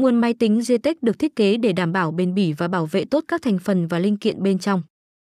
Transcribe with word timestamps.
Nguồn 0.00 0.16
máy 0.16 0.34
tính 0.34 0.60
GTEC 0.68 1.02
được 1.02 1.18
thiết 1.18 1.36
kế 1.36 1.56
để 1.56 1.72
đảm 1.72 1.92
bảo 1.92 2.10
bền 2.10 2.34
bỉ 2.34 2.52
và 2.52 2.68
bảo 2.68 2.86
vệ 2.86 3.04
tốt 3.04 3.24
các 3.28 3.42
thành 3.42 3.58
phần 3.58 3.86
và 3.86 3.98
linh 3.98 4.16
kiện 4.16 4.42
bên 4.42 4.58
trong. 4.58 4.82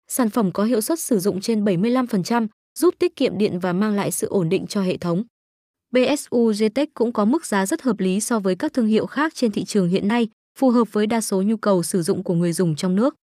Sản 0.08 0.30
phẩm 0.30 0.52
có 0.52 0.64
hiệu 0.64 0.80
suất 0.80 1.00
sử 1.00 1.18
dụng 1.18 1.40
trên 1.40 1.64
75%, 1.64 2.46
giúp 2.78 2.94
tiết 2.98 3.17
kiệm 3.17 3.38
điện 3.38 3.58
và 3.58 3.72
mang 3.72 3.94
lại 3.94 4.10
sự 4.10 4.26
ổn 4.26 4.48
định 4.48 4.67
cho 4.67 4.83
hệ 4.83 4.96
thống. 4.96 5.25
BSU 5.91 6.52
GTEC 6.52 6.94
cũng 6.94 7.12
có 7.12 7.25
mức 7.25 7.46
giá 7.46 7.67
rất 7.67 7.83
hợp 7.83 8.00
lý 8.00 8.20
so 8.20 8.38
với 8.38 8.56
các 8.56 8.72
thương 8.72 8.86
hiệu 8.86 9.06
khác 9.06 9.34
trên 9.34 9.52
thị 9.52 9.64
trường 9.64 9.88
hiện 9.88 10.09
nay, 10.09 10.29
phù 10.59 10.71
hợp 10.71 10.93
với 10.93 11.07
đa 11.07 11.21
số 11.21 11.43
nhu 11.43 11.57
cầu 11.57 11.82
sử 11.82 12.02
dụng 12.02 12.23
của 12.23 12.34
người 12.34 12.52
dùng 12.52 12.77
trong 12.77 12.96
nước. 12.96 13.14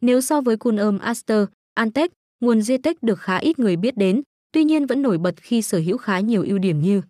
Nếu 0.00 0.20
so 0.20 0.40
với 0.40 0.56
Kunum 0.56 0.98
Aster, 0.98 1.44
Antec, 1.74 2.12
nguồn 2.40 2.60
GTEC 2.60 3.02
được 3.02 3.20
khá 3.20 3.36
ít 3.36 3.58
người 3.58 3.76
biết 3.76 3.96
đến, 3.96 4.22
tuy 4.52 4.64
nhiên 4.64 4.86
vẫn 4.86 5.02
nổi 5.02 5.18
bật 5.18 5.34
khi 5.36 5.62
sở 5.62 5.78
hữu 5.78 5.96
khá 5.96 6.20
nhiều 6.20 6.44
ưu 6.46 6.58
điểm 6.58 6.80
như 6.80 7.02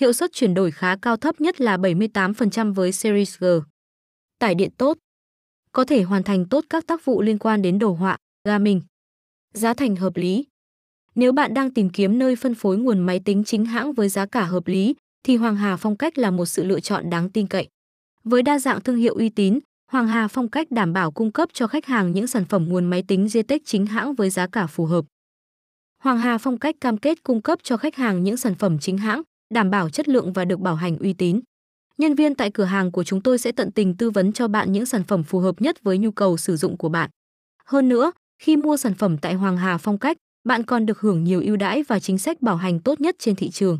Hiệu 0.00 0.12
suất 0.12 0.32
chuyển 0.32 0.54
đổi 0.54 0.70
khá 0.70 0.96
cao 1.02 1.16
thấp 1.16 1.40
nhất 1.40 1.60
là 1.60 1.76
78% 1.76 2.74
với 2.74 2.92
Series 2.92 3.38
G. 3.38 3.44
Tải 4.38 4.54
điện 4.54 4.70
tốt. 4.76 4.98
Có 5.72 5.84
thể 5.84 6.02
hoàn 6.02 6.22
thành 6.22 6.48
tốt 6.48 6.64
các 6.70 6.86
tác 6.86 7.04
vụ 7.04 7.22
liên 7.22 7.38
quan 7.38 7.62
đến 7.62 7.78
đồ 7.78 7.92
họa, 7.92 8.16
gaming. 8.44 8.80
Giá 9.52 9.74
thành 9.74 9.96
hợp 9.96 10.16
lý. 10.16 10.44
Nếu 11.14 11.32
bạn 11.32 11.54
đang 11.54 11.74
tìm 11.74 11.90
kiếm 11.90 12.18
nơi 12.18 12.36
phân 12.36 12.54
phối 12.54 12.76
nguồn 12.76 12.98
máy 12.98 13.20
tính 13.24 13.44
chính 13.44 13.64
hãng 13.64 13.92
với 13.92 14.08
giá 14.08 14.26
cả 14.26 14.44
hợp 14.44 14.66
lý, 14.66 14.94
thì 15.22 15.36
Hoàng 15.36 15.56
Hà 15.56 15.76
Phong 15.76 15.96
Cách 15.96 16.18
là 16.18 16.30
một 16.30 16.46
sự 16.46 16.64
lựa 16.64 16.80
chọn 16.80 17.10
đáng 17.10 17.30
tin 17.30 17.46
cậy. 17.46 17.68
Với 18.24 18.42
đa 18.42 18.58
dạng 18.58 18.80
thương 18.80 18.96
hiệu 18.96 19.14
uy 19.14 19.28
tín, 19.28 19.58
Hoàng 19.90 20.06
Hà 20.06 20.28
Phong 20.28 20.50
Cách 20.50 20.70
đảm 20.70 20.92
bảo 20.92 21.10
cung 21.10 21.32
cấp 21.32 21.48
cho 21.52 21.66
khách 21.66 21.86
hàng 21.86 22.12
những 22.12 22.26
sản 22.26 22.44
phẩm 22.44 22.68
nguồn 22.68 22.84
máy 22.84 23.04
tính 23.08 23.26
GTEC 23.34 23.62
chính 23.64 23.86
hãng 23.86 24.14
với 24.14 24.30
giá 24.30 24.46
cả 24.46 24.66
phù 24.66 24.86
hợp. 24.86 25.04
Hoàng 25.98 26.18
Hà 26.18 26.38
Phong 26.38 26.58
Cách 26.58 26.74
cam 26.80 26.98
kết 26.98 27.22
cung 27.22 27.42
cấp 27.42 27.58
cho 27.62 27.76
khách 27.76 27.96
hàng 27.96 28.22
những 28.22 28.36
sản 28.36 28.54
phẩm 28.54 28.78
chính 28.78 28.98
hãng, 28.98 29.22
đảm 29.54 29.70
bảo 29.70 29.90
chất 29.90 30.08
lượng 30.08 30.32
và 30.32 30.44
được 30.44 30.60
bảo 30.60 30.74
hành 30.74 30.98
uy 30.98 31.12
tín. 31.12 31.40
Nhân 31.98 32.14
viên 32.14 32.34
tại 32.34 32.50
cửa 32.50 32.64
hàng 32.64 32.92
của 32.92 33.04
chúng 33.04 33.20
tôi 33.20 33.38
sẽ 33.38 33.52
tận 33.52 33.72
tình 33.72 33.96
tư 33.96 34.10
vấn 34.10 34.32
cho 34.32 34.48
bạn 34.48 34.72
những 34.72 34.86
sản 34.86 35.04
phẩm 35.04 35.22
phù 35.22 35.38
hợp 35.38 35.60
nhất 35.60 35.82
với 35.82 35.98
nhu 35.98 36.10
cầu 36.10 36.36
sử 36.36 36.56
dụng 36.56 36.76
của 36.76 36.88
bạn. 36.88 37.10
Hơn 37.64 37.88
nữa, 37.88 38.12
khi 38.42 38.56
mua 38.56 38.76
sản 38.76 38.94
phẩm 38.94 39.18
tại 39.18 39.34
Hoàng 39.34 39.56
Hà 39.56 39.78
Phong 39.78 39.98
Cách, 39.98 40.16
bạn 40.44 40.62
còn 40.62 40.86
được 40.86 41.00
hưởng 41.00 41.24
nhiều 41.24 41.40
ưu 41.40 41.56
đãi 41.56 41.82
và 41.82 42.00
chính 42.00 42.18
sách 42.18 42.42
bảo 42.42 42.56
hành 42.56 42.80
tốt 42.80 43.00
nhất 43.00 43.16
trên 43.18 43.36
thị 43.36 43.50
trường. 43.50 43.78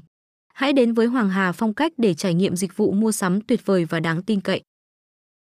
Hãy 0.54 0.72
đến 0.72 0.94
với 0.94 1.06
Hoàng 1.06 1.30
Hà 1.30 1.52
Phong 1.52 1.74
Cách 1.74 1.92
để 1.96 2.14
trải 2.14 2.34
nghiệm 2.34 2.56
dịch 2.56 2.76
vụ 2.76 2.92
mua 2.92 3.12
sắm 3.12 3.40
tuyệt 3.40 3.66
vời 3.66 3.84
và 3.84 4.00
đáng 4.00 4.22
tin 4.22 4.40
cậy. 4.40 4.62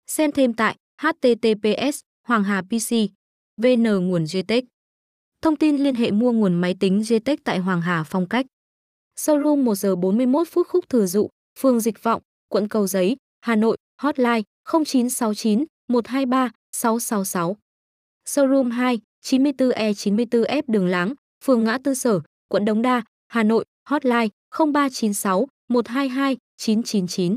Xem 0.06 0.32
thêm 0.32 0.52
tại 0.54 0.76
https 1.02 2.00
Hoàng 2.26 2.44
Hà 2.44 2.62
PC 2.62 2.94
VN 3.62 3.82
nguồn 3.82 4.24
GTEC. 4.24 4.64
Thông 5.42 5.56
tin 5.56 5.76
liên 5.76 5.94
hệ 5.94 6.10
mua 6.10 6.32
nguồn 6.32 6.54
máy 6.54 6.76
tính 6.80 7.02
GTEC 7.08 7.44
tại 7.44 7.58
Hoàng 7.58 7.80
Hà 7.80 8.02
Phong 8.02 8.28
Cách. 8.28 8.46
Showroom 9.20 9.64
1 9.64 9.74
giờ 9.74 9.96
41 9.96 10.48
phút 10.48 10.66
khúc 10.68 10.88
Thừa 10.88 11.06
Dụ, 11.06 11.28
phường 11.58 11.80
Dịch 11.80 12.02
Vọng, 12.02 12.22
quận 12.48 12.68
Cầu 12.68 12.86
Giấy, 12.86 13.16
Hà 13.40 13.56
Nội, 13.56 13.76
hotline 14.02 14.42
0969 14.64 15.64
123 15.88 16.50
666. 16.72 17.56
Showroom 18.26 18.70
2, 18.70 19.00
94E94F 19.24 20.62
Đường 20.66 20.86
Láng, 20.86 21.14
phường 21.44 21.64
Ngã 21.64 21.78
Tư 21.84 21.94
Sở, 21.94 22.20
quận 22.48 22.64
Đống 22.64 22.82
Đa, 22.82 23.02
Hà 23.28 23.42
Nội, 23.42 23.64
hotline 23.88 24.28
0396 24.58 25.48
122 25.68 26.36
999. 26.56 27.36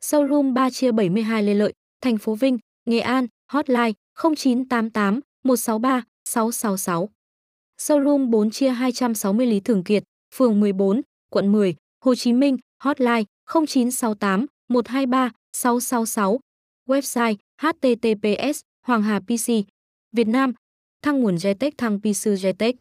Showroom 0.00 0.52
3 0.52 0.70
chia 0.70 0.92
72 0.92 1.42
Lê 1.42 1.54
Lợi, 1.54 1.72
thành 2.00 2.18
phố 2.18 2.34
Vinh, 2.34 2.58
Nghệ 2.84 3.00
An, 3.00 3.26
hotline 3.52 3.92
0988 4.14 5.20
163 5.44 6.02
666. 6.24 7.10
Showroom 7.78 8.30
4 8.30 8.50
chia 8.50 8.70
260 8.70 9.46
Lý 9.46 9.60
Thường 9.60 9.84
Kiệt, 9.84 10.04
phường 10.34 10.60
14, 10.60 11.00
quận 11.30 11.52
10, 11.52 11.74
Hồ 12.04 12.14
Chí 12.14 12.32
Minh, 12.32 12.56
hotline 12.82 13.24
0968 13.46 14.46
123 14.68 15.30
666. 15.52 16.38
Website 16.88 17.36
https 17.62 18.60
Hoàng 18.86 19.02
Hà 19.02 19.20
PC 19.20 19.48
Việt 20.12 20.28
Nam 20.28 20.52
Thăng 21.02 21.20
nguồn 21.20 21.34
Jetech 21.34 21.70
thăng 21.78 22.00
PC 22.00 22.26
Jetech 22.42 22.72